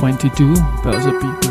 [0.00, 1.50] 22 Börse People.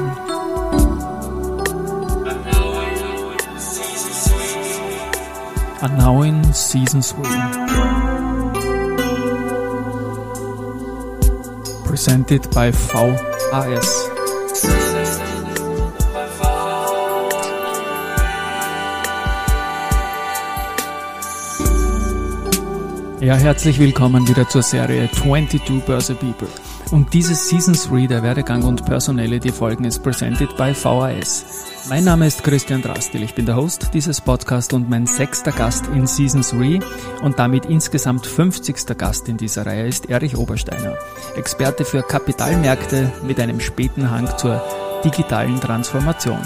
[5.84, 7.22] Are now in season 3.
[11.86, 14.10] Presented by VAS.
[23.20, 26.48] Ja, herzlich willkommen wieder zur Serie 22 Börse People.
[26.92, 31.46] Und diese Season 3 der Werdegang und Personality Folgen ist presented by VAS.
[31.88, 35.86] Mein Name ist Christian Drastil, ich bin der Host dieses Podcasts und mein sechster Gast
[35.94, 36.80] in Season 3
[37.22, 38.98] und damit insgesamt 50.
[38.98, 40.98] Gast in dieser Reihe ist Erich Obersteiner,
[41.36, 44.60] Experte für Kapitalmärkte mit einem späten Hang zur
[45.04, 46.42] digitalen Transformation.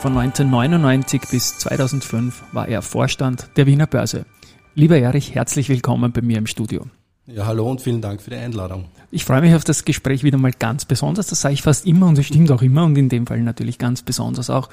[0.00, 4.26] Von 1999 bis 2005 war er Vorstand der Wiener Börse.
[4.74, 6.84] Lieber Erich, herzlich willkommen bei mir im Studio.
[7.26, 8.84] Ja, hallo und vielen Dank für die Einladung.
[9.10, 11.28] Ich freue mich auf das Gespräch wieder mal ganz besonders.
[11.28, 13.78] Das sage ich fast immer und es stimmt auch immer und in dem Fall natürlich
[13.78, 14.68] ganz besonders auch.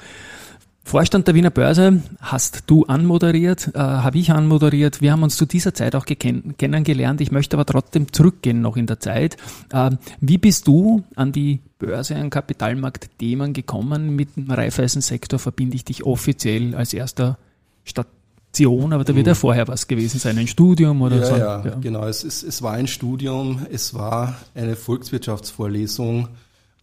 [0.84, 5.00] Vorstand der Wiener Börse hast du anmoderiert, äh, habe ich anmoderiert.
[5.00, 7.20] Wir haben uns zu dieser Zeit auch kennengelernt.
[7.22, 9.38] Ich möchte aber trotzdem zurückgehen noch in der Zeit.
[9.72, 14.14] Äh, wie bist du an die Börse, an Kapitalmarktthemen gekommen?
[14.14, 17.38] Mit dem Raiffeisensektor verbinde ich dich offiziell als erster
[17.84, 18.08] Stadt
[18.52, 19.38] Lektion, aber da wird ja mhm.
[19.38, 21.36] vorher was gewesen sein, ein Studium oder ja, so.
[21.36, 22.06] Ja, ja, genau.
[22.06, 26.28] Es, es, es war ein Studium, es war eine Volkswirtschaftsvorlesung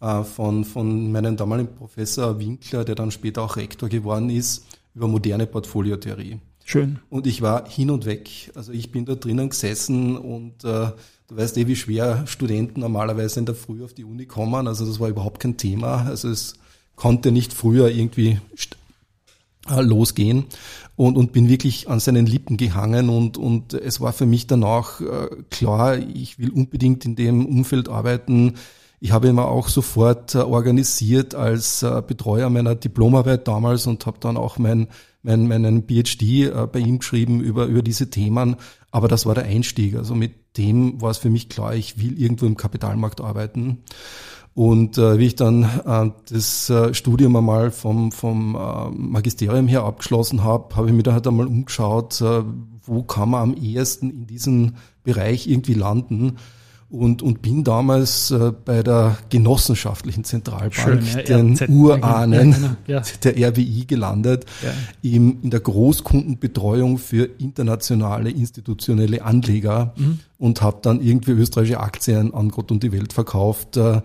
[0.01, 5.07] äh, von, von meinem damaligen Professor Winkler, der dann später auch Rektor geworden ist, über
[5.07, 6.39] moderne Portfoliotheorie.
[6.65, 6.99] Schön.
[7.09, 8.51] Und ich war hin und weg.
[8.55, 10.91] Also ich bin da drinnen gesessen und äh,
[11.27, 14.67] du weißt eh, wie schwer Studenten normalerweise in der Früh auf die Uni kommen.
[14.67, 16.05] Also das war überhaupt kein Thema.
[16.07, 16.55] Also es
[16.95, 18.39] konnte nicht früher irgendwie
[19.67, 20.45] losgehen
[20.95, 25.01] und, und bin wirklich an seinen Lippen gehangen und, und es war für mich danach
[25.01, 28.55] äh, klar, ich will unbedingt in dem Umfeld arbeiten.
[28.99, 34.17] Ich habe immer auch sofort äh, organisiert als äh, Betreuer meiner Diplomarbeit damals und habe
[34.19, 34.87] dann auch mein,
[35.23, 38.57] mein, meinen PhD äh, bei ihm geschrieben über, über diese Themen.
[38.91, 39.95] Aber das war der Einstieg.
[39.95, 43.83] Also mit dem war es für mich klar, ich will irgendwo im Kapitalmarkt arbeiten.
[44.53, 49.83] Und äh, wie ich dann äh, das äh, Studium einmal vom, vom äh, Magisterium her
[49.83, 52.41] abgeschlossen habe, habe ich mir da halt einmal umgeschaut, äh,
[52.83, 54.73] wo kann man am ehesten in diesem
[55.03, 56.37] Bereich irgendwie landen.
[56.89, 62.57] Und, und bin damals äh, bei der genossenschaftlichen Zentralbank, Schön, ja, den RZ Urahnen ja,
[62.57, 63.03] genau, ja.
[63.23, 64.47] der RWI gelandet,
[65.03, 70.19] im, in der Großkundenbetreuung für internationale institutionelle Anleger mhm.
[70.39, 73.77] und habe dann irgendwie österreichische Aktien an Gott und die Welt verkauft.
[73.77, 74.01] Äh, äh,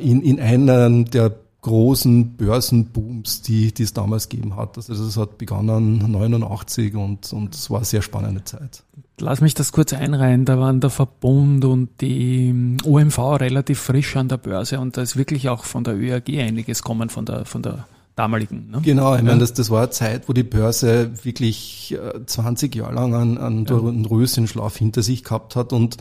[0.00, 4.76] in, in einem der großen Börsenbooms, die, die es damals gegeben hat.
[4.76, 8.82] Also das hat begonnen 89 und, und es war eine sehr spannende Zeit.
[9.18, 10.46] Lass mich das kurz einreihen.
[10.46, 15.16] Da waren der Verbund und die OMV relativ frisch an der Börse und da ist
[15.16, 17.86] wirklich auch von der ÖAG einiges kommen von der, von der
[18.16, 18.70] damaligen.
[18.70, 18.80] Ne?
[18.82, 19.26] Genau, ich ja.
[19.26, 23.38] meine, das, das war eine Zeit, wo die Börse wirklich 20 äh, Jahre lang einen,
[23.38, 23.76] einen, ja.
[23.76, 25.98] Röschenschlaf hinter sich gehabt hat und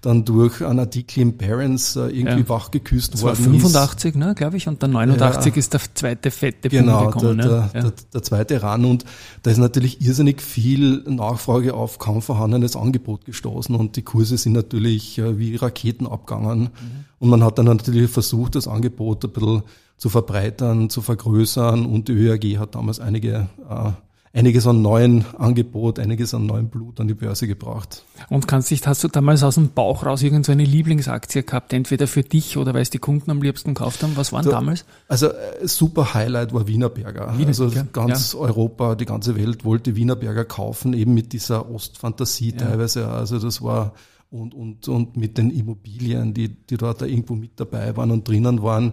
[0.00, 2.48] dann durch einen Artikel im Parents äh, irgendwie ja.
[2.48, 4.16] wachgeküsst das worden 85, ist.
[4.16, 5.58] ne, glaube ich, und dann 89 ja.
[5.58, 7.38] ist der zweite fette genau, Boom gekommen.
[7.38, 7.70] Der, ne?
[7.72, 7.88] der, ja.
[7.88, 9.04] der, der, zweite ran und
[9.42, 14.52] da ist natürlich irrsinnig viel Nachfrage auf kaum vorhandenes Angebot gestoßen und die Kurse sind
[14.52, 16.70] natürlich äh, wie Raketen abgegangen mhm.
[17.18, 19.62] und man hat dann natürlich versucht, das Angebot ein bisschen
[19.96, 23.92] zu verbreitern, zu vergrößern und die ÖAG hat damals einige äh,
[24.36, 28.04] einiges an neuen Angebot, einiges an neuem Blut an die Börse gebracht.
[28.28, 32.06] Und kannst dich, hast du damals aus dem Bauch raus irgendeine so Lieblingsaktie gehabt, entweder
[32.06, 34.12] für dich oder weil es die Kunden am liebsten gekauft haben?
[34.16, 34.84] Was waren da, damals?
[35.08, 37.38] Also äh, super Highlight war Wienerberger.
[37.38, 38.38] Wienerberger also ganz ja.
[38.38, 42.58] Europa, die ganze Welt wollte Wienerberger kaufen, eben mit dieser Ostfantasie ja.
[42.58, 43.08] teilweise.
[43.08, 43.94] Also das war
[44.30, 48.28] und, und, und mit den Immobilien, die, die dort da irgendwo mit dabei waren und
[48.28, 48.92] drinnen waren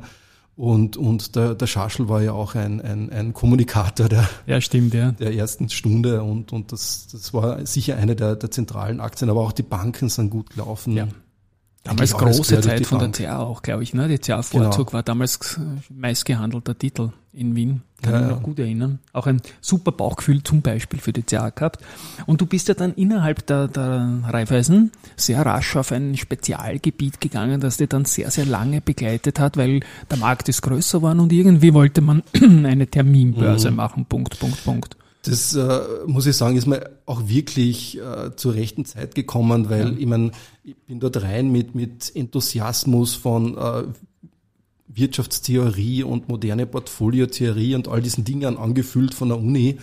[0.56, 4.94] und, und der, der Schaschel war ja auch ein, ein, ein Kommunikator der, ja, stimmt,
[4.94, 5.12] ja.
[5.12, 9.42] der ersten Stunde und, und das, das war sicher eine der, der zentralen Aktien, aber
[9.42, 10.95] auch die Banken sind gut gelaufen.
[10.95, 11.07] Ja.
[11.83, 13.94] Damals große Zeit von der CA auch, glaube ich.
[13.94, 14.07] Ne?
[14.07, 14.94] Die CA-Vorzug genau.
[14.94, 15.59] war damals
[15.89, 17.81] meistgehandelter Titel in Wien.
[18.01, 19.00] Kann ja, ich mich noch gut erinnern.
[19.12, 21.83] Auch ein super Bauchgefühl zum Beispiel für die CA gehabt.
[22.25, 27.59] Und du bist ja dann innerhalb der, der Raiffeisen sehr rasch auf ein Spezialgebiet gegangen,
[27.59, 31.33] das dir dann sehr, sehr lange begleitet hat, weil der Markt ist größer geworden und
[31.33, 33.77] irgendwie wollte man eine Terminbörse mhm.
[33.77, 34.06] machen.
[34.06, 34.95] Punkt, Punkt, Punkt.
[35.24, 39.94] Das äh, muss ich sagen, ist mir auch wirklich äh, zur rechten Zeit gekommen, weil
[39.94, 39.98] ja.
[39.98, 40.31] ich meine,
[40.64, 43.84] ich bin dort rein mit, mit Enthusiasmus von äh,
[44.88, 49.78] Wirtschaftstheorie und moderne Portfoliotheorie und all diesen Dingen angefüllt von der Uni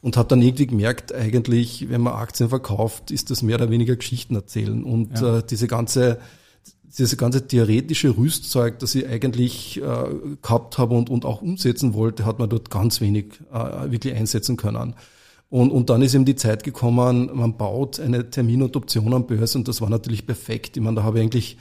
[0.00, 3.96] und habe dann irgendwie gemerkt, eigentlich, wenn man Aktien verkauft, ist das mehr oder weniger
[3.96, 5.38] Geschichten erzählen und ja.
[5.38, 6.18] äh, diese ganze
[6.98, 10.04] diese ganze theoretische Rüstzeug, das ich eigentlich äh,
[10.42, 14.56] gehabt habe und, und auch umsetzen wollte, hat man dort ganz wenig äh, wirklich einsetzen
[14.56, 14.94] können.
[15.50, 19.68] Und, und dann ist eben die Zeit gekommen, man baut eine Termin- und Optionenbörse und
[19.68, 20.76] das war natürlich perfekt.
[20.76, 21.58] Ich meine, da habe ich eigentlich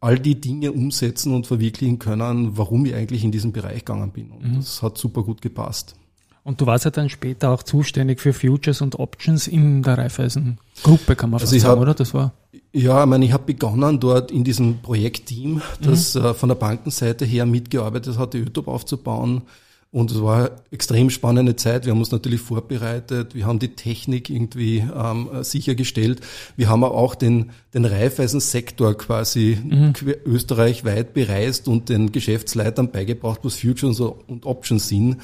[0.00, 4.30] all die Dinge umsetzen und verwirklichen können, warum ich eigentlich in diesem Bereich gegangen bin.
[4.30, 4.56] Und mhm.
[4.56, 5.96] das hat super gut gepasst.
[6.44, 11.16] Und du warst ja dann später auch zuständig für Futures und Options in der Raiffeisen-Gruppe,
[11.16, 11.94] kann man also fast sagen, hab, oder?
[11.94, 12.32] Das war
[12.72, 16.24] ja, ich meine, ich habe begonnen dort in diesem Projektteam, das mhm.
[16.24, 19.42] äh, von der Bankenseite her mitgearbeitet hat, die YouTube aufzubauen.
[19.90, 21.86] Und es war eine extrem spannende Zeit.
[21.86, 26.20] Wir haben uns natürlich vorbereitet, wir haben die Technik irgendwie ähm, sichergestellt.
[26.56, 29.94] Wir haben auch den, den Reifeisensektor quasi mhm.
[30.26, 35.16] österreichweit bereist und den Geschäftsleitern beigebracht, was Futures und Options sind.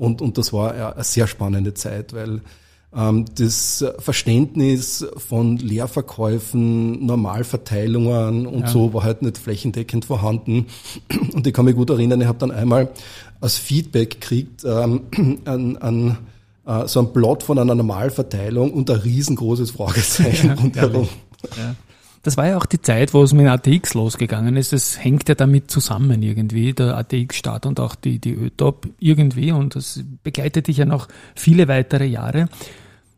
[0.00, 2.40] Und, und das war eine sehr spannende Zeit, weil
[2.96, 8.66] ähm, das Verständnis von Leerverkäufen, Normalverteilungen und ja.
[8.68, 10.68] so war halt nicht flächendeckend vorhanden.
[11.34, 12.88] Und ich kann mich gut erinnern, ich habe dann einmal
[13.42, 15.02] als Feedback gekriegt ähm,
[15.44, 16.18] an, an
[16.66, 21.10] äh, so ein Plot von einer Normalverteilung und ein riesengroßes Fragezeichen ja, rundherum.
[21.58, 21.74] Ja.
[22.22, 24.74] Das war ja auch die Zeit, wo es mit ATX losgegangen ist.
[24.74, 29.52] Es hängt ja damit zusammen irgendwie, der ATX-Start und auch die, die ÖTOP irgendwie.
[29.52, 32.48] Und das begleitet dich ja noch viele weitere Jahre.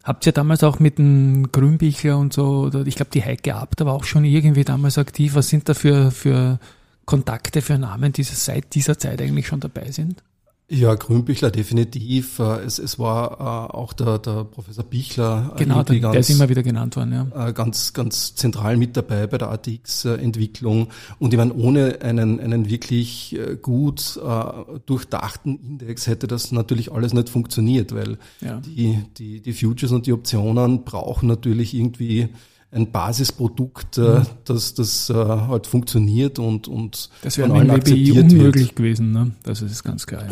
[0.05, 3.85] Habt ihr damals auch mit dem Grünbichler und so, oder ich glaube, die Heike Abt
[3.85, 5.35] war auch schon irgendwie damals aktiv.
[5.35, 6.61] Was sind da für, für
[7.05, 10.23] Kontakte, für Namen, die seit dieser Zeit eigentlich schon dabei sind?
[10.75, 12.39] Ja, Grünbichler definitiv.
[12.39, 15.53] Äh, es, es war äh, auch der, der Professor Bichler.
[15.55, 17.51] Äh, genau, der, ganz, der ist immer wieder genannt worden, ja.
[17.51, 20.89] Ganz, ganz zentral mit dabei bei der ATX-Entwicklung.
[21.19, 24.19] Und ich meine, ohne einen, einen wirklich gut
[24.87, 28.59] durchdachten Index hätte das natürlich alles nicht funktioniert, weil ja.
[28.61, 32.31] die, die, die Futures und die Optionen brauchen natürlich irgendwie
[32.73, 34.27] ein Basisprodukt, äh, mhm.
[34.47, 38.77] das, das äh, halt funktioniert und, und das wäre von WBI unmöglich wird.
[38.77, 39.33] gewesen, ne?
[39.43, 40.25] Das ist ganz klar.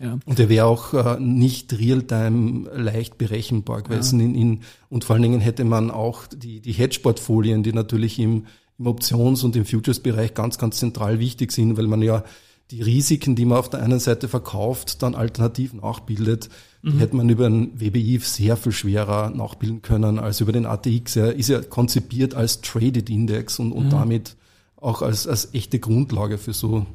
[0.00, 0.06] Ja.
[0.06, 0.18] ja.
[0.24, 4.20] Und der wäre auch äh, nicht real-time leicht berechenbar gewesen.
[4.20, 4.26] Ja.
[4.26, 8.46] In, in, und vor allen Dingen hätte man auch die, die Hedge-Portfolien, die natürlich im,
[8.78, 12.24] im Options- und im Futures-Bereich ganz, ganz zentral wichtig sind, weil man ja
[12.72, 16.48] die Risiken, die man auf der einen Seite verkauft, dann alternativ nachbildet
[16.82, 16.98] mhm.
[16.98, 21.16] hätte man über einen WBI sehr viel schwerer nachbilden können als über den ATX.
[21.16, 23.90] Er ist ja konzipiert als Traded Index und, und mhm.
[23.90, 24.36] damit
[24.76, 26.86] auch als, als echte Grundlage für so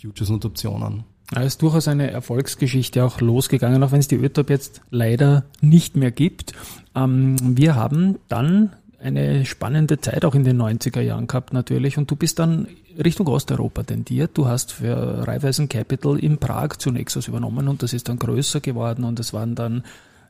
[0.00, 1.04] Futures und Optionen.
[1.34, 5.96] Ja, ist durchaus eine Erfolgsgeschichte auch losgegangen, auch wenn es die ÖTOP jetzt leider nicht
[5.96, 6.52] mehr gibt.
[6.94, 8.72] Ähm, wir haben dann
[9.04, 12.66] eine spannende Zeit auch in den 90er Jahren gehabt natürlich und du bist dann
[13.02, 14.30] Richtung Osteuropa tendiert.
[14.34, 18.60] Du hast für Raiffeisen Capital in Prag zunächst was übernommen und das ist dann größer
[18.60, 19.84] geworden und es waren dann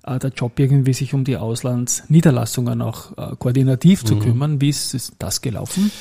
[0.05, 4.07] äh, der Job irgendwie sich um die Auslandsniederlassungen auch äh, koordinativ mhm.
[4.07, 4.61] zu kümmern.
[4.61, 5.93] Wie ist, ist das gelaufen?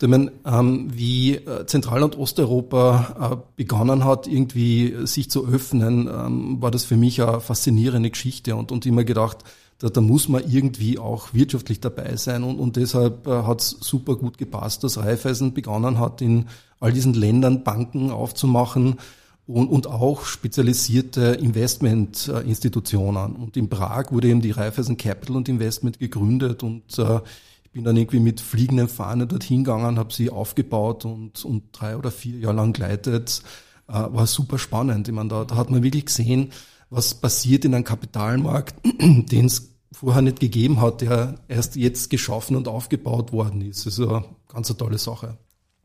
[0.00, 6.08] Ich meine, ähm, wie äh, Zentral- und Osteuropa äh, begonnen hat, irgendwie sich zu öffnen,
[6.08, 9.44] ähm, war das für mich eine faszinierende Geschichte und, und immer gedacht,
[9.82, 13.70] da, da muss man irgendwie auch wirtschaftlich dabei sein und, und deshalb äh, hat es
[13.80, 16.46] super gut gepasst, dass Raiffeisen begonnen hat, in
[16.78, 19.00] all diesen Ländern Banken aufzumachen
[19.44, 23.34] und, und auch spezialisierte Investmentinstitutionen.
[23.34, 27.18] Und in Prag wurde eben die Raiffeisen Capital und Investment gegründet und äh,
[27.64, 31.96] ich bin dann irgendwie mit fliegenden Fahnen dorthin gegangen, habe sie aufgebaut und, und drei
[31.96, 33.42] oder vier Jahre lang geleitet.
[33.88, 35.08] Äh, war super spannend.
[35.08, 36.52] Ich meine, da, da hat man wirklich gesehen,
[36.88, 42.56] was passiert in einem Kapitalmarkt, den es vorher nicht gegeben hat, der erst jetzt geschaffen
[42.56, 43.86] und aufgebaut worden ist.
[43.86, 45.38] Das ist eine ganz eine tolle Sache.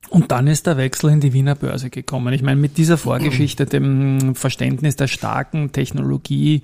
[0.10, 2.34] Und dann ist der Wechsel in die Wiener Börse gekommen.
[2.34, 6.62] Ich meine, mit dieser Vorgeschichte, dem Verständnis der starken Technologie,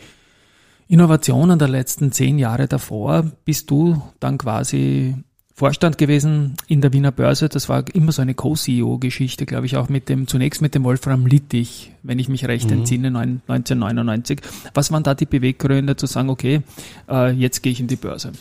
[0.87, 5.15] Innovationen der letzten zehn Jahre davor, bist du dann quasi
[5.55, 7.47] Vorstand gewesen in der Wiener Börse.
[7.47, 11.27] Das war immer so eine Co-CEO-Geschichte, glaube ich, auch mit dem, zunächst mit dem Wolfram
[11.27, 12.79] Littich, wenn ich mich recht mhm.
[12.79, 14.41] entsinne, 1999.
[14.73, 16.61] Was waren da die Beweggründe zu sagen, okay,
[17.07, 18.31] äh, jetzt gehe ich in die Börse?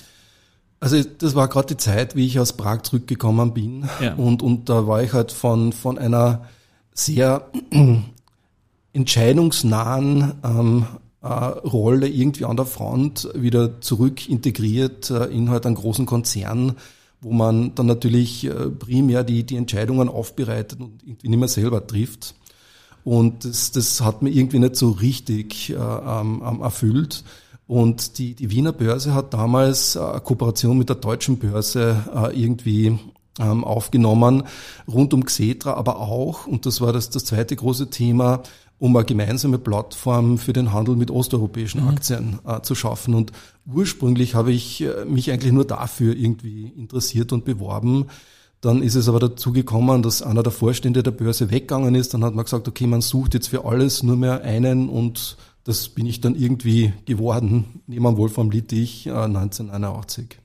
[0.81, 3.89] Also das war gerade die Zeit, wie ich aus Prag zurückgekommen bin.
[4.01, 4.15] Ja.
[4.15, 6.47] Und, und da war ich halt von, von einer
[6.95, 7.47] sehr
[8.95, 10.87] entscheidungsnahen ähm,
[11.21, 16.77] äh, Rolle irgendwie an der Front wieder zurück integriert äh, in halt einen großen Konzern
[17.23, 21.87] wo man dann natürlich äh, primär die, die Entscheidungen aufbereitet und irgendwie nicht mehr selber
[21.87, 22.35] trifft.
[23.05, 27.25] Und das, das hat mir irgendwie nicht so richtig äh, ähm, ähm, erfüllt.
[27.67, 32.99] Und die, die Wiener Börse hat damals eine Kooperation mit der deutschen Börse äh, irgendwie
[33.39, 34.43] ähm, aufgenommen,
[34.87, 38.43] rund um Xetra, aber auch, und das war das, das zweite große Thema,
[38.83, 41.89] um eine gemeinsame Plattform für den Handel mit osteuropäischen mhm.
[41.91, 43.15] Aktien äh, zu schaffen.
[43.15, 43.31] Und
[43.65, 48.07] ursprünglich habe ich äh, mich eigentlich nur dafür irgendwie interessiert und beworben.
[48.61, 52.13] Dann ist es aber dazu gekommen, dass einer der Vorstände der Börse weggegangen ist.
[52.13, 55.89] Dann hat man gesagt, okay, man sucht jetzt für alles nur mehr einen und das
[55.89, 60.39] bin ich dann irgendwie geworden, neben Wolfram Littich, äh, 1981.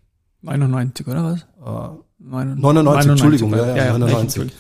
[0.44, 1.41] 99, oder was?
[1.41, 4.51] Äh, 99, 99 Entschuldigung, ja, ja, ja 99.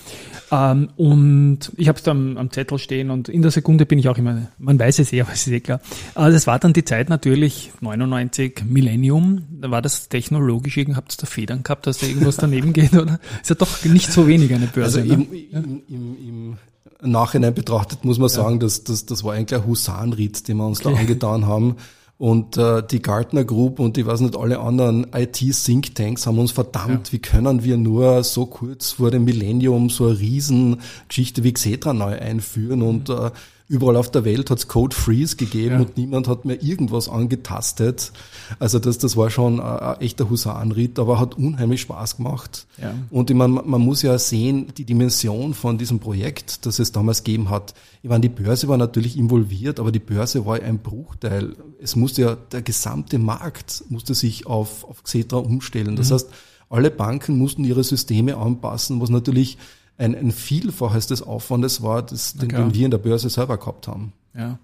[0.51, 4.07] Ähm, und ich habe es da am, Zettel stehen und in der Sekunde bin ich
[4.07, 5.81] auch immer, man weiß es eh, aber es ist eh klar.
[6.15, 11.17] Aber das war dann die Zeit natürlich, 99, Millennium, da war das technologisch, habt ihr
[11.19, 13.19] da Federn gehabt, dass da irgendwas daneben geht, oder?
[13.41, 15.01] Ist ja doch nicht so wenig eine Börse.
[15.01, 15.25] Also im, ne?
[15.51, 16.57] im, im,
[17.01, 20.67] im Nachhinein betrachtet muss man sagen, dass das, das war eigentlich ein Husarenritt, den wir
[20.67, 20.93] uns okay.
[20.93, 21.75] da angetan haben.
[22.17, 27.07] Und äh, die Gartner Group und ich weiß nicht, alle anderen IT-Thinktanks haben uns verdammt,
[27.07, 27.13] ja.
[27.13, 32.17] wie können wir nur so kurz vor dem Millennium so eine Riesengeschichte wie Xetra neu
[32.19, 33.29] einführen und äh,
[33.69, 35.81] Überall auf der Welt hat es Code Freeze gegeben ja.
[35.81, 38.13] und niemand hat mehr irgendwas angetastet.
[38.59, 42.65] Also das, das war schon ein, echter Husarenritt, aber hat unheimlich Spaß gemacht.
[42.81, 42.93] Ja.
[43.09, 47.25] Und ich meine, man muss ja sehen, die Dimension von diesem Projekt, das es damals
[47.25, 47.73] gegeben hat.
[48.03, 51.57] Ich meine, die Börse war natürlich involviert, aber die Börse war ein Bruchteil.
[51.81, 55.97] Es musste ja, der gesamte Markt musste sich auf, auf Xetra umstellen.
[55.97, 56.13] Das mhm.
[56.13, 56.29] heißt,
[56.69, 59.57] alle Banken mussten ihre Systeme anpassen, was natürlich
[59.97, 63.87] ein, ein Vielfaches des Aufwandes war, das, den, den, wir in der Börse selber gehabt
[63.87, 64.13] haben.
[64.35, 64.59] Ja.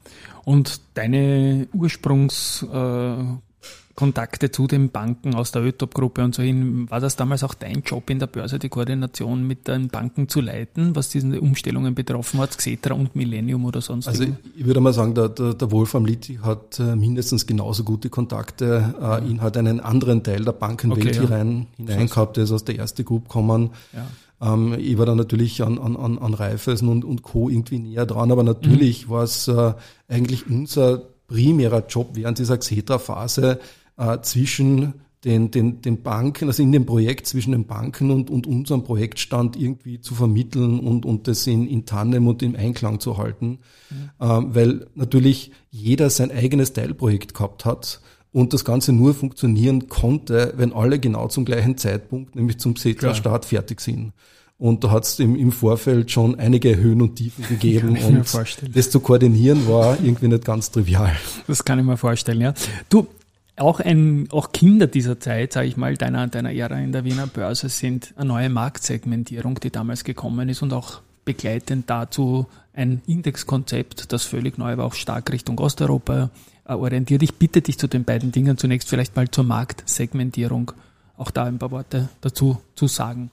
[0.45, 7.15] Und deine Ursprungskontakte äh, zu den Banken aus der ÖTOP-Gruppe und so hin, war das
[7.15, 11.09] damals auch dein Job in der Börse, die Koordination mit den Banken zu leiten, was
[11.09, 14.25] diese Umstellungen betroffen hat, Xetra und Millennium oder sonst Also
[14.55, 18.93] ich würde mal sagen, der, der, der Wolfram Litti hat äh, mindestens genauso gute Kontakte.
[19.01, 21.35] Äh, ihn hat einen anderen Teil der Bankenwelt okay, hier ja.
[21.35, 23.71] rein, hinein gehabt, der ist aus der ersten Group gekommen.
[23.93, 24.05] Ja.
[24.43, 27.49] Ähm, ich war da natürlich an, an, an Raiffeisen und, und Co.
[27.49, 29.11] irgendwie näher dran, aber natürlich mhm.
[29.11, 29.73] war es äh,
[30.07, 33.59] eigentlich unser primärer Job während dieser Xetra-Phase
[33.97, 38.45] äh, zwischen den, den, den Banken, also in dem Projekt zwischen den Banken und, und
[38.45, 43.17] unserem Projektstand irgendwie zu vermitteln und, und das in, in Tandem und im Einklang zu
[43.17, 43.59] halten,
[43.89, 44.09] mhm.
[44.19, 48.01] ähm, weil natürlich jeder sein eigenes Teilprojekt gehabt hat
[48.33, 53.45] und das Ganze nur funktionieren konnte, wenn alle genau zum gleichen Zeitpunkt, nämlich zum Settler-Start,
[53.45, 54.11] fertig sind.
[54.57, 58.89] Und da hat es im, im, Vorfeld schon einige Höhen und Tiefen gegeben und das
[58.89, 61.15] zu koordinieren war irgendwie nicht ganz trivial.
[61.47, 62.53] Das kann ich mir vorstellen, ja.
[62.89, 63.07] Du,
[63.55, 67.27] auch ein, auch Kinder dieser Zeit, sage ich mal, deiner, deiner Ära in der Wiener
[67.27, 74.11] Börse sind eine neue Marktsegmentierung, die damals gekommen ist und auch begleitend dazu ein Indexkonzept,
[74.11, 76.31] das völlig neu war, auch stark Richtung Osteuropa
[76.65, 77.23] äh, orientiert.
[77.23, 80.71] Ich bitte dich zu den beiden Dingen zunächst vielleicht mal zur Marktsegmentierung
[81.17, 83.31] auch da ein paar Worte dazu zu sagen.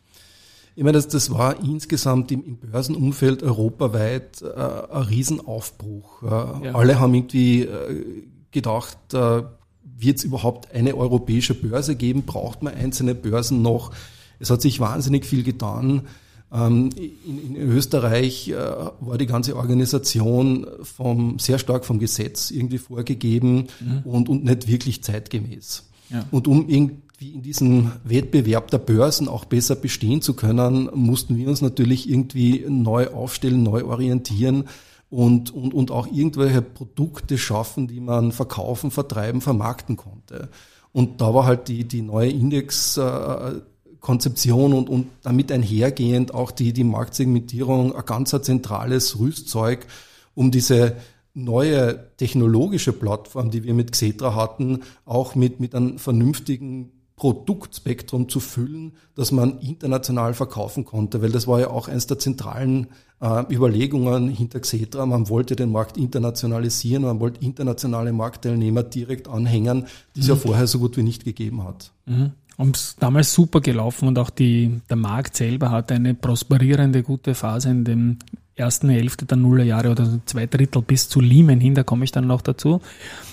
[0.77, 6.23] Ich meine, das, das war insgesamt im, im Börsenumfeld europaweit äh, ein Riesenaufbruch.
[6.23, 6.27] Äh,
[6.67, 6.75] ja.
[6.75, 9.43] Alle haben irgendwie äh, gedacht, äh,
[9.83, 12.23] wird es überhaupt eine europäische Börse geben?
[12.23, 13.93] Braucht man einzelne Börsen noch?
[14.39, 16.07] Es hat sich wahnsinnig viel getan.
[16.53, 22.79] Ähm, in, in, Österreich äh, war die ganze Organisation vom, sehr stark vom Gesetz irgendwie
[22.79, 24.01] vorgegeben mhm.
[24.05, 25.89] und, und nicht wirklich zeitgemäß.
[26.11, 26.27] Ja.
[26.33, 31.49] Und um irgendwie in diesem Wettbewerb der Börsen auch besser bestehen zu können, mussten wir
[31.49, 34.65] uns natürlich irgendwie neu aufstellen, neu orientieren
[35.09, 40.49] und, und, und auch irgendwelche Produkte schaffen, die man verkaufen, vertreiben, vermarkten konnte.
[40.93, 43.61] Und da war halt die, die neue Index, äh,
[44.01, 49.87] Konzeption und, und damit einhergehend auch die, die Marktsegmentierung ein ganz zentrales Rüstzeug,
[50.35, 50.97] um diese
[51.35, 58.41] neue technologische Plattform, die wir mit Xetra hatten, auch mit, mit einem vernünftigen Produktspektrum zu
[58.41, 62.87] füllen, dass man international verkaufen konnte, weil das war ja auch eines der zentralen
[63.21, 65.05] äh, Überlegungen hinter Xetra.
[65.05, 70.33] Man wollte den Markt internationalisieren, man wollte internationale Marktteilnehmer direkt anhängen, die es mhm.
[70.33, 71.93] ja vorher so gut wie nicht gegeben hat.
[72.07, 72.33] Mhm.
[72.61, 77.35] Und es damals super gelaufen und auch die, der Markt selber hatte eine prosperierende, gute
[77.35, 78.19] Phase in dem
[78.55, 82.27] ersten Hälfte der Nullerjahre oder zwei Drittel bis zu Lehman hin, da komme ich dann
[82.27, 82.83] noch dazu.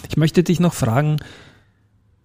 [0.07, 1.17] Ich möchte dich noch fragen,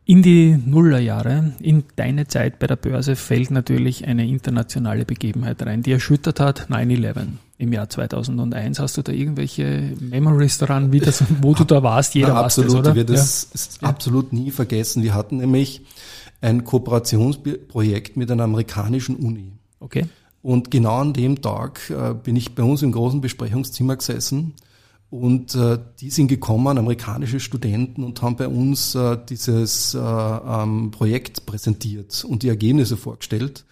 [0.04, 5.82] in die Nullerjahre, in deine Zeit bei der Börse fällt natürlich eine internationale Begebenheit rein,
[5.82, 7.26] die erschüttert hat, 9-11
[7.59, 8.78] im Jahr 2001.
[8.78, 12.14] Hast du da irgendwelche Memories daran, wie das, wo du da warst?
[12.14, 12.94] Jeder Na, absolut, oder?
[12.94, 13.88] Wir das ja.
[13.88, 15.02] absolut nie vergessen.
[15.02, 15.82] Wir hatten nämlich
[16.43, 19.53] ein Kooperationsprojekt mit einer amerikanischen Uni.
[19.81, 20.07] Okay.
[20.43, 24.55] Und genau an dem Tag äh, bin ich bei uns im großen Besprechungszimmer gesessen
[25.09, 30.91] und äh, die sind gekommen, amerikanische Studenten, und haben bei uns äh, dieses äh, ähm,
[30.91, 33.65] Projekt präsentiert und die Ergebnisse vorgestellt.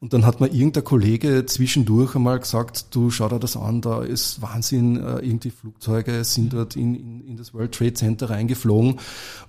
[0.00, 4.02] Und dann hat mir irgendein Kollege zwischendurch einmal gesagt, du schau dir das an, da
[4.02, 8.98] ist Wahnsinn, äh, irgendwie Flugzeuge sind dort in, in, in das World Trade Center reingeflogen.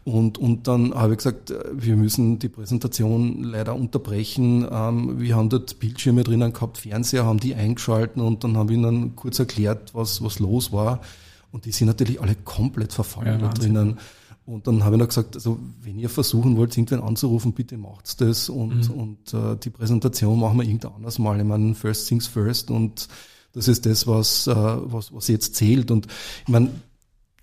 [0.03, 4.67] Und, und dann habe ich gesagt, äh, wir müssen die Präsentation leider unterbrechen.
[4.69, 8.77] Ähm, wir haben dort Bildschirme drinnen gehabt, Fernseher, haben die eingeschalten und dann habe ich
[8.77, 10.99] ihnen kurz erklärt, was, was los war.
[11.53, 13.99] Und die sind natürlich alle komplett verfallen ja, da drinnen.
[14.45, 18.17] Und dann habe ich noch gesagt, also wenn ihr versuchen wollt, irgendwen anzurufen, bitte macht's
[18.17, 18.95] das und, mhm.
[18.95, 21.39] und äh, die Präsentation machen wir irgendein anderes Mal.
[21.39, 23.07] Ich meine, first things first und
[23.53, 25.91] das ist das, was, äh, was, was jetzt zählt.
[25.91, 26.07] Und
[26.43, 26.71] ich meine,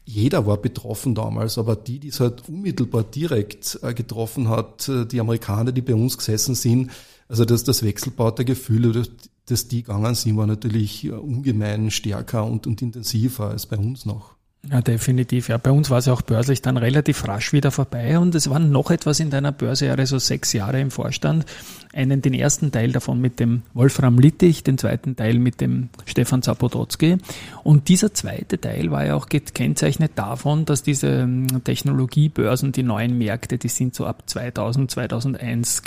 [0.04, 5.06] jeder war betroffen damals, aber die, die es halt unmittelbar direkt äh, getroffen hat, äh,
[5.06, 6.90] die Amerikaner, die bei uns gesessen sind,
[7.28, 9.10] also das, das Wechselbad der Gefühle, das,
[9.44, 14.06] das die gegangen sind, war natürlich äh, ungemein stärker und, und intensiver als bei uns
[14.06, 14.37] noch.
[14.64, 15.48] Ja, definitiv.
[15.48, 18.50] Ja, bei uns war es ja auch börslich dann relativ rasch wieder vorbei und es
[18.50, 21.46] war noch etwas in deiner Börsejahre, so sechs Jahre im Vorstand.
[21.92, 26.42] Einen, den ersten Teil davon mit dem Wolfram Littich, den zweiten Teil mit dem Stefan
[26.42, 27.18] Zapodotzki.
[27.62, 33.16] Und dieser zweite Teil war ja auch gekennzeichnet davon, dass diese ähm, Technologiebörsen, die neuen
[33.16, 35.82] Märkte, die sind so ab 2000, 2001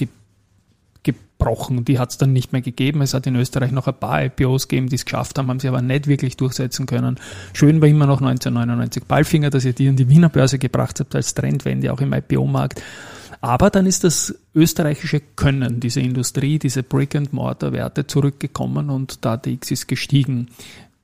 [1.42, 1.86] gebrochen.
[1.86, 3.02] Die hat es dann nicht mehr gegeben.
[3.02, 5.68] Es hat in Österreich noch ein paar IPOs gegeben, die es geschafft haben, haben sie
[5.68, 7.20] aber nicht wirklich durchsetzen können.
[7.54, 11.16] Schön war immer noch 1999 Ballfinger, dass ihr die an die Wiener Börse gebracht habt
[11.16, 12.82] als Trendwende auch im IPO-Markt.
[13.42, 19.88] Aber dann ist das österreichische Können, diese Industrie, diese Brick-and-Mortar-Werte zurückgekommen und da DX ist
[19.88, 20.50] gestiegen.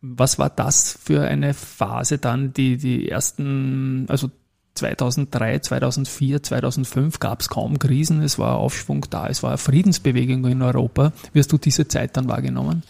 [0.02, 4.30] Was war das für eine Phase dann, die, die ersten, also
[4.78, 10.46] 2003, 2004, 2005 gab es kaum Krisen, es war Aufschwung da, es war eine Friedensbewegung
[10.46, 11.12] in Europa.
[11.34, 12.84] Wie hast du diese Zeit dann wahrgenommen?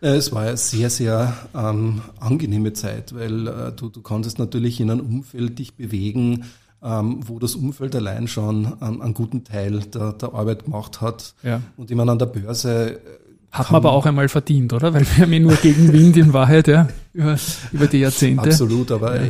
[0.00, 4.80] Äh, es war eine sehr, sehr ähm, angenehme Zeit, weil äh, du, du konntest natürlich
[4.80, 6.44] in einem Umfeld dich bewegen,
[6.82, 11.34] ähm, wo das Umfeld allein schon ähm, einen guten Teil der, der Arbeit gemacht hat.
[11.42, 11.60] Ja.
[11.76, 12.98] Und ich meine, an der Börse äh,
[13.52, 14.94] hat man aber auch einmal verdient, oder?
[14.94, 17.36] Weil wir haben ja nur gegen Wind in Wahrheit, ja, über,
[17.70, 18.44] über die Jahrzehnte.
[18.44, 19.28] Absolut, aber ja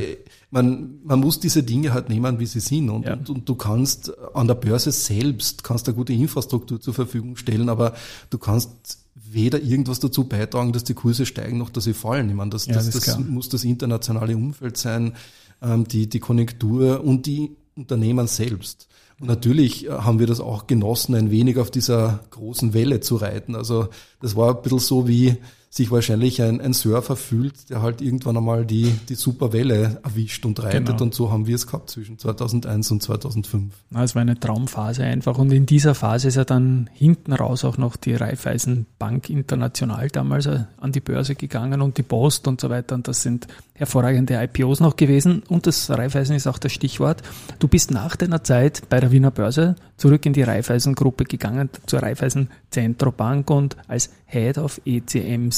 [0.52, 2.90] man, man muss diese Dinge halt nehmen, wie sie sind.
[2.90, 3.14] Und, ja.
[3.14, 7.71] und, und, du kannst an der Börse selbst kannst eine gute Infrastruktur zur Verfügung stellen,
[7.71, 7.94] aber
[8.28, 12.29] du kannst weder irgendwas dazu beitragen, dass die Kurse steigen, noch dass sie fallen.
[12.29, 15.14] Ich meine, das, ja, das, das, das muss das internationale Umfeld sein,
[15.62, 18.88] ähm, die, die Konjunktur und die Unternehmen selbst.
[19.20, 23.16] Und natürlich äh, haben wir das auch genossen, ein wenig auf dieser großen Welle zu
[23.16, 23.57] reiten.
[23.57, 23.88] Also
[24.20, 25.38] das war ein bisschen so wie,
[25.74, 30.62] sich wahrscheinlich ein, ein Surfer fühlt, der halt irgendwann einmal die, die Superwelle erwischt und
[30.62, 30.87] reitet.
[30.87, 31.02] Genau.
[31.02, 33.72] Und so haben wir es gehabt zwischen 2001 und 2005.
[33.94, 35.38] Es war eine Traumphase einfach.
[35.38, 40.44] Und in dieser Phase ist ja dann hinten raus auch noch die Raiffeisenbank International damals
[40.44, 42.94] äh, an die Börse gegangen und die Post und so weiter.
[42.94, 45.42] Und das sind hervorragende IPOs noch gewesen.
[45.48, 47.22] Und das Raiffeisen ist auch das Stichwort.
[47.61, 52.00] Du bist nach deiner Zeit bei der Wiener Börse zurück in die Raiffeisen-Gruppe gegangen, zur
[52.00, 54.80] Raiffeisen Zentrobank und als Head of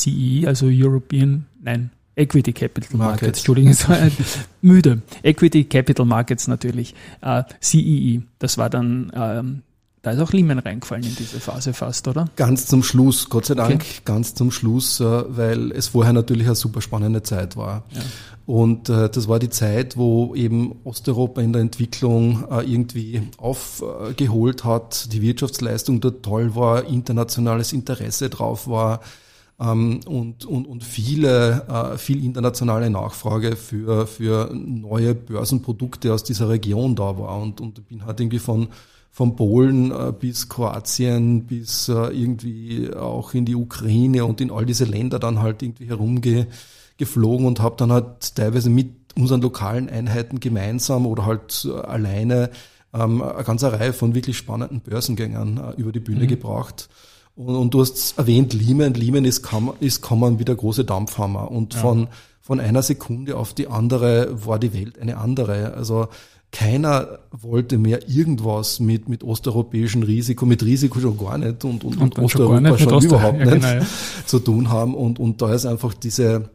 [0.04, 4.12] ECM-CE, also European, nein, Equity Capital Markets, Markets Entschuldigung,
[4.62, 5.02] müde.
[5.22, 6.94] Equity Capital Markets natürlich.
[7.20, 9.62] Äh, CEE, das war dann ähm,
[10.04, 12.26] da ist auch Lehman reingefallen in diese Phase fast, oder?
[12.36, 14.00] Ganz zum Schluss, Gott sei Dank, okay.
[14.04, 17.84] ganz zum Schluss, äh, weil es vorher natürlich eine super spannende Zeit war.
[17.90, 18.02] Ja.
[18.44, 24.64] Und äh, das war die Zeit, wo eben Osteuropa in der Entwicklung äh, irgendwie aufgeholt
[24.64, 29.00] hat, die Wirtschaftsleistung dort toll war, internationales Interesse drauf war
[29.56, 37.16] und, und, und viele, viel internationale Nachfrage für, für neue Börsenprodukte aus dieser Region da
[37.18, 37.40] war.
[37.40, 38.68] Und, und bin halt irgendwie von
[39.14, 44.66] von Polen äh, bis Kroatien bis äh, irgendwie auch in die Ukraine und in all
[44.66, 50.40] diese Länder dann halt irgendwie herumgeflogen und habe dann halt teilweise mit unseren lokalen Einheiten
[50.40, 52.50] gemeinsam oder halt äh, alleine
[52.92, 56.28] ähm, eine ganze Reihe von wirklich spannenden Börsengängern über die Bühne mhm.
[56.28, 56.88] gebracht.
[57.36, 58.94] Und, und, du hast erwähnt Lehman.
[58.94, 59.48] Lehman ist,
[59.80, 61.50] ist kommen wie der große Dampfhammer.
[61.50, 61.80] Und ja.
[61.80, 62.08] von,
[62.40, 65.74] von einer Sekunde auf die andere war die Welt eine andere.
[65.74, 66.08] Also
[66.52, 71.96] keiner wollte mehr irgendwas mit, mit osteuropäischem Risiko, mit Risiko schon gar nicht und, und,
[71.96, 73.86] und, und Osteuropa schon, schon überhaupt ja, nicht genau, ja.
[74.24, 74.94] zu tun haben.
[74.94, 76.50] Und, und da ist einfach diese,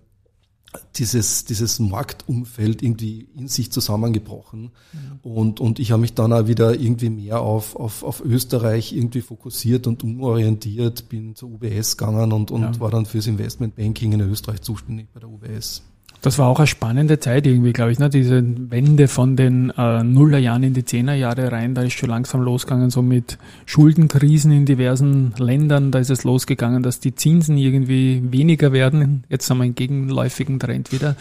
[0.95, 4.71] dieses, dieses Marktumfeld irgendwie in sich zusammengebrochen.
[4.93, 5.19] Mhm.
[5.23, 9.21] Und, und ich habe mich dann auch wieder irgendwie mehr auf, auf, auf Österreich irgendwie
[9.21, 12.79] fokussiert und umorientiert, bin zur UBS gegangen und, und ja.
[12.79, 15.81] war dann fürs Investmentbanking in Österreich zuständig bei der UBS.
[16.21, 18.09] Das war auch eine spannende Zeit irgendwie, glaube ich, ne?
[18.09, 22.89] diese Wende von den äh, Nullerjahren in die Zehnerjahre rein, da ist schon langsam losgegangen,
[22.89, 28.73] so mit Schuldenkrisen in diversen Ländern, da ist es losgegangen, dass die Zinsen irgendwie weniger
[28.73, 29.23] werden.
[29.29, 31.15] Jetzt haben wir einen gegenläufigen Trend wieder.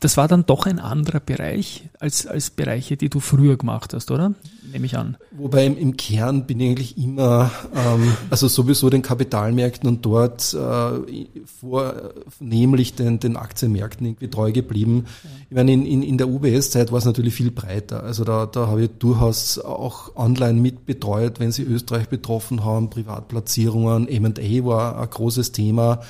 [0.00, 4.10] Das war dann doch ein anderer Bereich als, als Bereiche, die du früher gemacht hast,
[4.10, 4.34] oder?
[4.72, 5.16] Nehme ich an.
[5.32, 10.54] Wobei im, im Kern bin ich eigentlich immer, ähm, also sowieso den Kapitalmärkten und dort
[10.54, 11.26] äh,
[11.60, 15.06] vornehmlich den, den Aktienmärkten irgendwie treu geblieben.
[15.06, 15.30] Ja.
[15.50, 18.02] Ich meine, in, in, in der UBS-Zeit war es natürlich viel breiter.
[18.02, 24.08] Also da, da habe ich durchaus auch online mitbetreut, wenn sie Österreich betroffen haben, Privatplatzierungen,
[24.08, 26.00] M&A war ein großes Thema.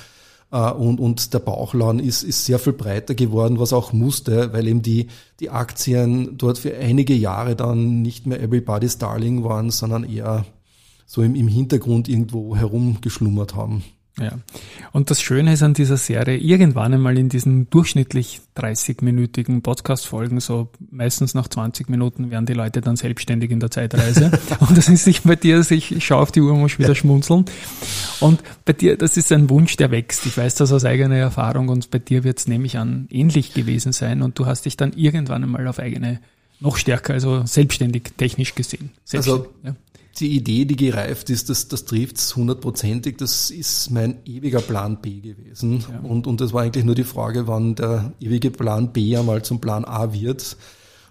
[0.51, 4.67] Äh, und, und der Bauchladen ist, ist sehr viel breiter geworden, was auch musste, weil
[4.67, 5.07] eben die,
[5.39, 10.45] die Aktien dort für einige Jahre dann nicht mehr Everybody's Darling waren, sondern eher
[11.05, 13.83] so im, im Hintergrund irgendwo herumgeschlummert haben.
[14.19, 14.31] Ja.
[14.93, 20.69] Und das Schöne ist an dieser Serie, irgendwann einmal in diesen durchschnittlich 30-minütigen Podcast-Folgen, so
[20.89, 24.31] meistens nach 20 Minuten werden die Leute dann selbstständig in der Zeitreise.
[24.59, 27.45] und das ist sich bei dir, also ich, schaue auf die Uhr, muss wieder schmunzeln.
[28.19, 30.25] Und bei dir, das ist ein Wunsch, der wächst.
[30.25, 33.91] Ich weiß das aus eigener Erfahrung und bei dir wird es nämlich an ähnlich gewesen
[33.91, 36.19] sein und du hast dich dann irgendwann einmal auf eigene
[36.59, 38.89] noch stärker, also selbstständig technisch gesehen.
[39.13, 39.75] Also ja
[40.19, 43.17] die Idee, die gereift ist, das, das trifft es hundertprozentig.
[43.17, 45.85] Das ist mein ewiger Plan B gewesen.
[45.91, 45.99] Ja.
[45.99, 49.59] Und, und das war eigentlich nur die Frage, wann der ewige Plan B einmal zum
[49.61, 50.57] Plan A wird.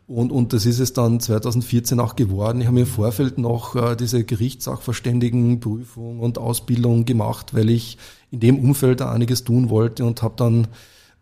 [0.09, 2.61] Und, und das ist es dann 2014 auch geworden.
[2.61, 7.99] Ich habe im Vorfeld noch äh, diese Gerichtssachverständigenprüfung und Ausbildung gemacht, weil ich
[8.31, 10.69] in dem Umfeld einiges tun wollte und habe dann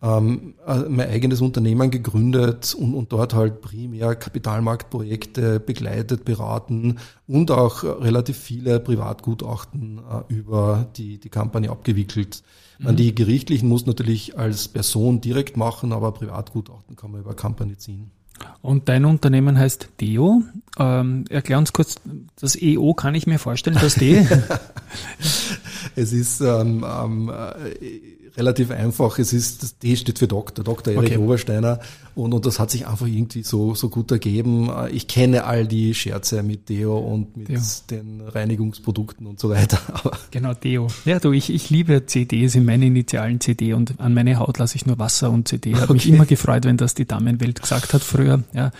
[0.04, 7.50] ähm, äh, mein eigenes Unternehmen gegründet und, und dort halt primär Kapitalmarktprojekte begleitet, beraten und
[7.50, 12.42] auch relativ viele Privatgutachten äh, über die, die Kampagne abgewickelt.
[12.78, 12.96] Mhm.
[12.96, 18.10] Die gerichtlichen muss natürlich als Person direkt machen, aber Privatgutachten kann man über Kampagne ziehen.
[18.60, 20.42] Und dein Unternehmen heißt Deo.
[20.78, 21.96] Ähm, erklär uns kurz,
[22.36, 24.26] das EO kann ich mir vorstellen, das D.
[25.96, 29.18] es ist ähm, ähm, äh, relativ einfach.
[29.18, 30.94] Es ist, das D steht für Doktor, Dr.
[30.94, 31.18] Erich okay.
[31.18, 31.78] Obersteiner.
[32.14, 34.70] Und, und das hat sich einfach irgendwie so, so gut ergeben.
[34.90, 37.60] Ich kenne all die Scherze mit Deo und mit Deo.
[37.90, 39.78] den Reinigungsprodukten und so weiter.
[39.92, 40.88] Aber genau, Deo.
[41.04, 44.76] Ja, du, ich, ich liebe CDs in meinen Initialen CD und an meine Haut lasse
[44.76, 45.74] ich nur Wasser und CD.
[45.74, 45.94] Hat okay.
[45.94, 48.42] mich immer gefreut, wenn das die Damenwelt gesagt hat früher.
[48.52, 48.70] Ja.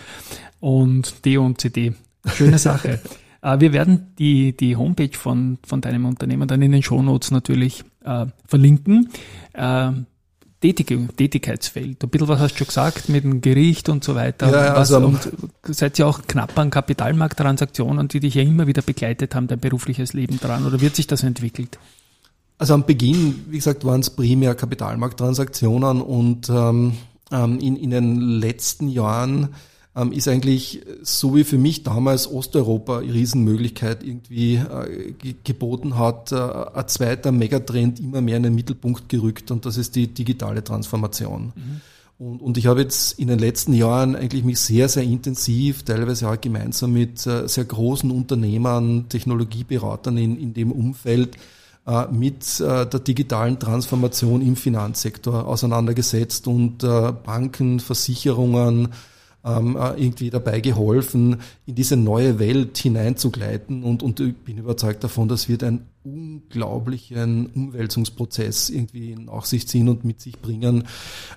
[0.59, 1.93] Und Deo und CD.
[2.25, 2.99] Schöne Sache.
[3.45, 7.85] Äh, wir werden die, die Homepage von, von deinem Unternehmen dann in den Shownotes natürlich
[8.05, 9.09] äh, verlinken.
[9.53, 9.91] Äh,
[10.61, 12.03] Tätigkeitsfeld.
[12.03, 14.49] Ein bisschen was hast du schon gesagt mit dem Gericht und so weiter.
[14.49, 15.31] Ja, was, also, und
[15.63, 20.13] seid ihr auch knapp an Kapitalmarkttransaktionen, die dich ja immer wieder begleitet haben, dein berufliches
[20.13, 20.65] Leben dran?
[20.65, 21.77] Oder wird sich das entwickelt?
[22.57, 26.93] Also am Beginn, wie gesagt, waren es primär Kapitalmarkttransaktionen und ähm,
[27.31, 29.49] ähm in, in den letzten Jahren
[29.95, 36.35] ähm, ist eigentlich so wie für mich damals Osteuropa Riesenmöglichkeit irgendwie äh, geboten hat, äh,
[36.35, 41.53] ein zweiter Megatrend immer mehr in den Mittelpunkt gerückt und das ist die digitale Transformation.
[41.55, 41.81] Mhm.
[42.17, 46.29] Und, und ich habe jetzt in den letzten Jahren eigentlich mich sehr, sehr intensiv, teilweise
[46.29, 51.35] auch gemeinsam mit äh, sehr großen Unternehmern, Technologieberatern in, in dem Umfeld
[51.85, 58.89] äh, mit äh, der digitalen Transformation im Finanzsektor auseinandergesetzt und Banken, Versicherungen,
[59.45, 65.03] ähm, äh, irgendwie dabei geholfen, in diese neue Welt hineinzugleiten und, und ich bin überzeugt
[65.03, 70.87] davon, das wird einen unglaublichen Umwälzungsprozess irgendwie nach sich ziehen und mit sich bringen.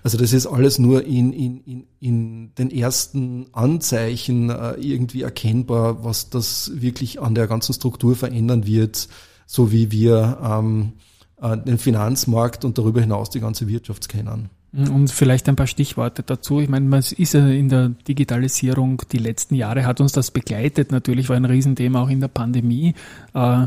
[0.02, 6.04] Also das ist alles nur in, in, in, in den ersten Anzeichen äh, irgendwie erkennbar,
[6.04, 9.08] was das wirklich an der ganzen Struktur verändern wird,
[9.46, 10.92] so wie wir ähm,
[11.40, 14.50] äh, den Finanzmarkt und darüber hinaus die ganze Wirtschaft kennen.
[14.72, 16.60] Und vielleicht ein paar Stichworte dazu.
[16.60, 20.92] Ich meine, man ist ja in der Digitalisierung die letzten Jahre, hat uns das begleitet.
[20.92, 22.94] Natürlich war ein Riesenthema auch in der Pandemie.
[23.32, 23.66] Äh,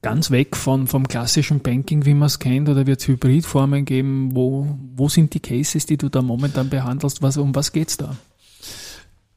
[0.00, 4.30] ganz weg von, vom klassischen Banking, wie man es kennt, oder wird es Hybridformen geben?
[4.34, 7.22] Wo, wo sind die Cases, die du da momentan behandelst?
[7.22, 8.16] Was, um was geht's da?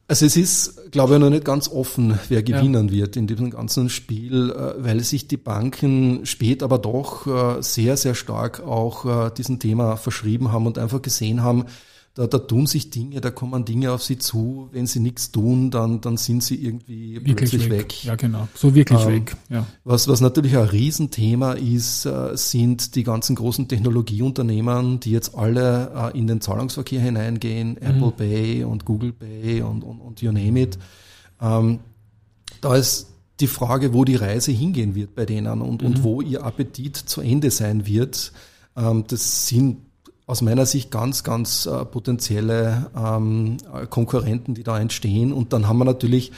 [0.08, 2.94] Also es ist, glaube ich, noch nicht ganz offen, wer gewinnen ja.
[2.94, 7.98] wird in diesem ganzen Spiel, äh, weil sich die Banken spät aber doch äh, sehr,
[7.98, 11.66] sehr stark auch äh, diesem Thema verschrieben haben und einfach gesehen haben,
[12.16, 14.70] da, da tun sich Dinge, da kommen Dinge auf sie zu.
[14.72, 17.80] Wenn sie nichts tun, dann, dann sind sie irgendwie wirklich plötzlich weg.
[17.80, 18.04] weg.
[18.06, 18.48] Ja, genau.
[18.56, 19.36] So wirklich ähm, weg.
[19.50, 19.66] Ja.
[19.84, 26.12] Was, was natürlich ein Riesenthema ist, äh, sind die ganzen großen Technologieunternehmen, die jetzt alle
[26.14, 27.78] äh, in den Zahlungsverkehr hineingehen, mhm.
[27.82, 30.80] Apple Pay und Google Pay und, und, und you name it.
[31.42, 31.80] Ähm,
[32.62, 33.08] da ist
[33.42, 35.88] die Frage, wo die Reise hingehen wird bei denen und, mhm.
[35.88, 38.32] und wo ihr Appetit zu Ende sein wird.
[38.78, 39.85] Ähm, das sind
[40.28, 43.58] aus meiner Sicht ganz, ganz äh, potenzielle ähm,
[43.90, 45.32] Konkurrenten, die da entstehen.
[45.32, 46.32] Und dann haben wir natürlich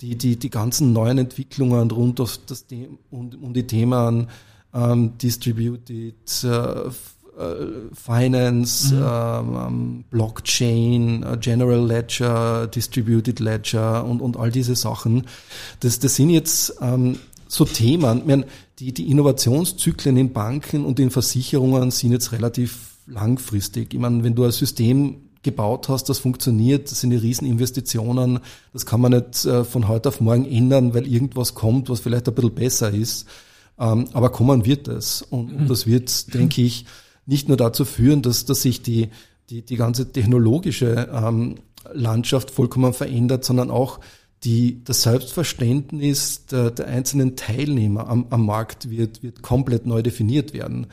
[0.00, 2.64] die, die, die ganzen neuen Entwicklungen rund auf das
[3.10, 4.28] um, um die Themen
[4.72, 6.90] ähm, Distributed äh,
[7.36, 9.02] äh, Finance, mhm.
[9.02, 15.26] Ähm, ähm, Blockchain, äh, General Ledger, Distributed Ledger und, und all diese Sachen.
[15.80, 18.18] Das, das sind jetzt ähm, so Themen.
[18.18, 18.46] Ich meine,
[18.78, 23.94] die, die Innovationszyklen in Banken und in Versicherungen sind jetzt relativ langfristig.
[23.94, 28.40] Ich meine, wenn du ein System gebaut hast, das funktioniert, das sind die Rieseninvestitionen,
[28.72, 32.28] das kann man nicht äh, von heute auf morgen ändern, weil irgendwas kommt, was vielleicht
[32.28, 33.26] ein bisschen besser ist.
[33.78, 35.22] Ähm, aber kommen wird es.
[35.22, 35.68] Und, mhm.
[35.68, 36.86] das wird, denke ich,
[37.26, 39.10] nicht nur dazu führen, dass, dass sich die,
[39.50, 41.56] die, die ganze technologische ähm,
[41.92, 44.00] Landschaft vollkommen verändert, sondern auch
[44.44, 50.52] die, das Selbstverständnis der, der einzelnen Teilnehmer am, am Markt wird, wird komplett neu definiert
[50.52, 50.88] werden.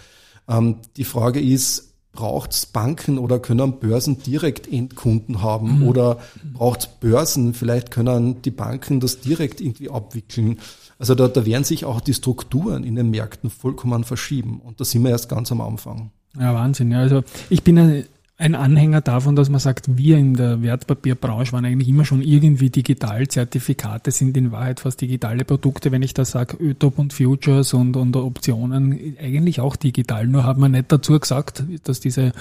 [0.47, 5.87] Ähm, die Frage ist, braucht es Banken oder können Börsen direkt Endkunden haben mhm.
[5.87, 6.19] oder
[6.53, 10.59] braucht es Börsen, vielleicht können die Banken das direkt irgendwie abwickeln.
[10.99, 14.85] Also da, da werden sich auch die Strukturen in den Märkten vollkommen verschieben und da
[14.85, 16.11] sind wir erst ganz am Anfang.
[16.39, 16.91] Ja, Wahnsinn.
[16.91, 16.99] Ja.
[16.99, 18.05] Also ich bin
[18.41, 22.71] ein Anhänger davon, dass man sagt, wir in der Wertpapierbranche waren eigentlich immer schon irgendwie
[22.71, 23.27] digital.
[23.27, 25.91] Zertifikate sind in Wahrheit fast digitale Produkte.
[25.91, 30.25] Wenn ich da sage, ÖTOP und Futures und, und Optionen, eigentlich auch digital.
[30.25, 32.31] Nur hat man nicht dazu gesagt, dass diese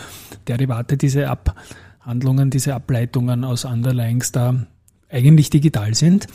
[0.49, 4.67] Derivate, diese Abhandlungen, diese Ableitungen aus Underlyings da
[5.11, 6.29] eigentlich digital sind.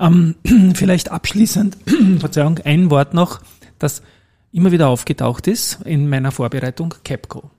[0.00, 0.34] Ähm,
[0.74, 1.76] vielleicht abschließend,
[2.18, 3.40] Verzeihung, ein Wort noch,
[3.78, 4.02] das
[4.50, 7.52] immer wieder aufgetaucht ist in meiner Vorbereitung, Capco.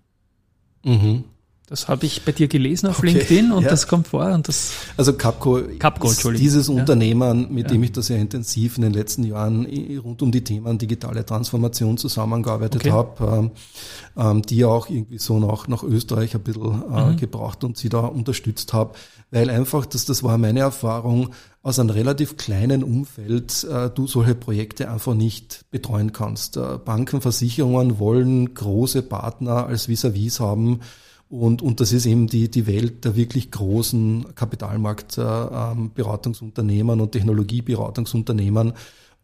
[0.83, 1.23] Mhm.
[1.69, 3.69] Das habe ich bei dir gelesen auf okay, LinkedIn und ja.
[3.69, 4.25] das kommt vor.
[4.31, 6.73] Und das also Capco, Capco ist dieses ja.
[6.73, 7.73] Unternehmen, mit ja.
[7.73, 9.67] dem ich da sehr intensiv in den letzten Jahren
[10.01, 12.91] rund um die Themen digitale Transformation zusammengearbeitet okay.
[12.91, 13.51] habe, ähm,
[14.15, 17.17] ähm, die auch irgendwie so nach, nach Österreich ein bisschen äh, mhm.
[17.17, 18.93] gebracht und sie da unterstützt habe,
[19.31, 21.31] weil einfach, das, das war meine Erfahrung,
[21.63, 26.55] aus einem relativ kleinen Umfeld äh, du solche Projekte einfach nicht betreuen kannst.
[26.55, 30.79] Äh, Banken, Versicherungen wollen große Partner als Vis-a-vis -vis haben,
[31.29, 37.11] und, und das ist eben die, die Welt der wirklich großen Kapitalmarktberatungsunternehmen äh, ähm, und
[37.11, 38.73] Technologieberatungsunternehmen.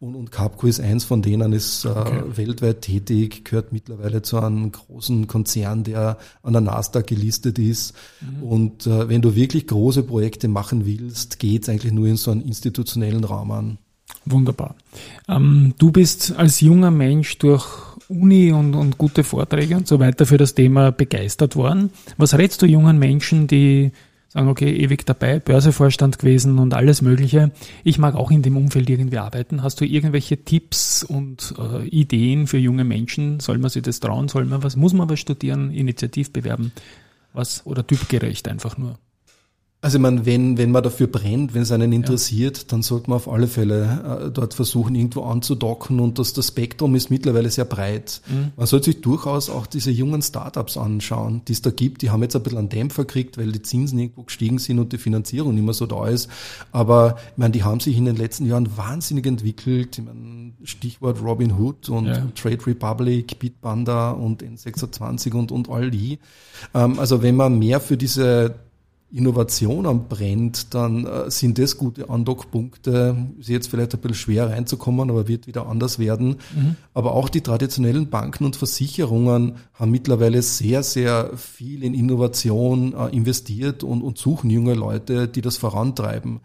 [0.00, 2.22] Und, und Capco ist eins von denen, ist äh, okay.
[2.34, 7.94] weltweit tätig, gehört mittlerweile zu einem großen Konzern, der an der Nasdaq gelistet ist.
[8.20, 8.42] Mhm.
[8.42, 12.42] Und äh, wenn du wirklich große Projekte machen willst, geht's eigentlich nur in so einen
[12.42, 13.78] institutionellen Rahmen.
[14.26, 14.74] Wunderbar.
[15.28, 17.66] Ähm, du bist als junger Mensch durch
[18.20, 21.90] Uni und, und gute Vorträge und so weiter für das Thema begeistert worden.
[22.16, 23.92] Was rätst du jungen Menschen, die
[24.34, 27.52] sagen, okay, ewig dabei, Börsevorstand gewesen und alles Mögliche.
[27.84, 29.62] Ich mag auch in dem Umfeld irgendwie arbeiten.
[29.62, 33.38] Hast du irgendwelche Tipps und äh, Ideen für junge Menschen?
[33.38, 34.28] Soll man sich das trauen?
[34.28, 34.74] Soll man was?
[34.74, 35.70] Muss man was studieren?
[35.70, 36.72] Initiativ bewerben?
[37.32, 37.64] Was?
[37.64, 38.98] Oder typgerecht einfach nur?
[39.84, 42.64] Also ich meine, wenn, wenn man dafür brennt, wenn es einen interessiert, ja.
[42.68, 46.94] dann sollte man auf alle Fälle äh, dort versuchen, irgendwo anzudocken und das, das Spektrum
[46.94, 48.22] ist mittlerweile sehr breit.
[48.26, 48.52] Mhm.
[48.56, 52.00] Man sollte sich durchaus auch diese jungen Startups anschauen, die es da gibt.
[52.00, 54.94] Die haben jetzt ein bisschen einen Dämpfer gekriegt, weil die Zinsen irgendwo gestiegen sind und
[54.94, 56.30] die Finanzierung nicht mehr so da ist.
[56.72, 59.98] Aber ich meine, die haben sich in den letzten Jahren wahnsinnig entwickelt.
[59.98, 62.26] Ich meine, Stichwort Robin Hood und ja.
[62.34, 66.20] Trade Republic, Bitpanda und N26 und, und all die.
[66.72, 68.63] Ähm, also wenn man mehr für diese
[69.14, 73.16] Innovation anbrennt, dann äh, sind das gute Andockpunkte.
[73.38, 76.36] Ist jetzt vielleicht ein bisschen schwer reinzukommen, aber wird wieder anders werden.
[76.54, 76.76] Mhm.
[76.94, 83.14] Aber auch die traditionellen Banken und Versicherungen haben mittlerweile sehr, sehr viel in Innovation äh,
[83.14, 86.40] investiert und, und suchen junge Leute, die das vorantreiben.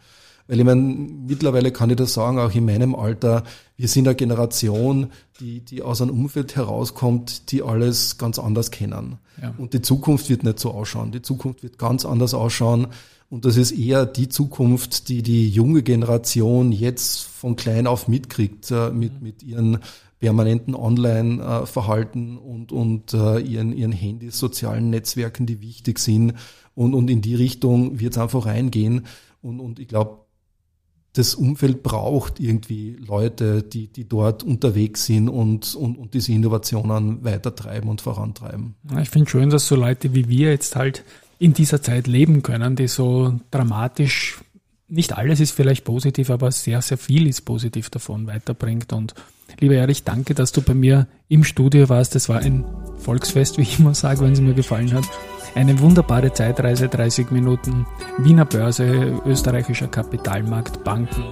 [0.50, 3.44] Weil ich meine, mittlerweile kann ich das sagen, auch in meinem Alter,
[3.78, 9.20] wir sind eine Generation, die, die aus einem Umfeld herauskommt, die alles ganz anders kennen.
[9.40, 9.54] Ja.
[9.60, 11.12] Und die Zukunft wird nicht so ausschauen.
[11.12, 12.88] Die Zukunft wird ganz anders ausschauen.
[13.30, 18.72] Und das ist eher die Zukunft, die die junge Generation jetzt von klein auf mitkriegt,
[18.72, 19.78] äh, mit, mit ihren
[20.18, 26.34] permanenten Online-Verhalten und, und äh, ihren, ihren Handys, sozialen Netzwerken, die wichtig sind.
[26.74, 29.06] Und, und in die Richtung wird es einfach reingehen.
[29.44, 30.22] Und, und ich glaube,
[31.14, 37.24] das Umfeld braucht irgendwie Leute, die, die dort unterwegs sind und, und, und diese Innovationen
[37.24, 38.76] weitertreiben und vorantreiben.
[39.02, 41.04] Ich finde schön, dass so Leute wie wir jetzt halt
[41.40, 44.40] in dieser Zeit leben können, die so dramatisch,
[44.88, 48.92] nicht alles ist vielleicht positiv, aber sehr, sehr viel ist positiv davon weiterbringt.
[48.94, 49.14] Und
[49.60, 52.14] lieber Erich, danke, dass du bei mir im Studio warst.
[52.16, 52.66] Das war ein
[52.98, 55.06] Volksfest, wie ich immer sage, wenn es mir gefallen hat.
[55.56, 57.86] Eine wunderbare Zeitreise, 30 Minuten,
[58.18, 61.24] Wiener Börse, österreichischer Kapitalmarkt, Banken.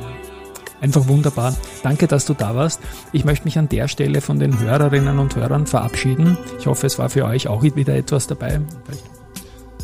[0.80, 1.56] Einfach wunderbar.
[1.82, 2.82] Danke, dass du da warst.
[3.12, 6.38] Ich möchte mich an der Stelle von den Hörerinnen und Hörern verabschieden.
[6.60, 8.62] Ich hoffe, es war für euch auch wieder etwas dabei.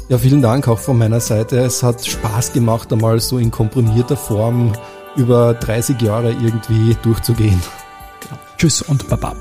[0.09, 1.59] Ja, vielen Dank auch von meiner Seite.
[1.59, 4.73] Es hat Spaß gemacht, einmal so in komprimierter Form
[5.15, 7.59] über 30 Jahre irgendwie durchzugehen.
[8.57, 9.35] Tschüss und Baba.